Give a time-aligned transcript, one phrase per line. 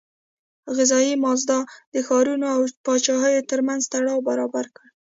[0.75, 4.87] غذایي مازاد د ښارونو او پاچاهیو ترمنځ تړاو برابر کړ.